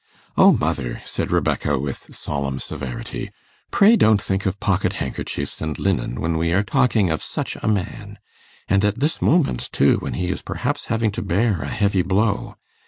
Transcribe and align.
'O 0.35 0.51
mother!' 0.51 0.99
said 1.05 1.29
Rebecca, 1.29 1.77
with 1.77 2.15
solemn 2.15 2.57
severity, 2.57 3.29
'pray 3.69 3.95
don't 3.95 4.19
think 4.19 4.47
of 4.47 4.59
pocket 4.59 4.93
handkerchiefs 4.93 5.61
and 5.61 5.77
linen, 5.77 6.19
when 6.19 6.39
we 6.39 6.53
are 6.53 6.63
talking 6.63 7.11
of 7.11 7.21
such 7.21 7.55
a 7.61 7.67
man. 7.67 8.17
And 8.67 8.83
at 8.83 8.99
this 8.99 9.21
moment, 9.21 9.71
too, 9.71 9.97
when 9.99 10.15
he 10.15 10.29
is 10.29 10.41
perhaps 10.41 10.85
having 10.85 11.11
to 11.11 11.21
bear 11.21 11.61
a 11.61 11.69
heavy 11.69 12.01
blow. 12.01 12.55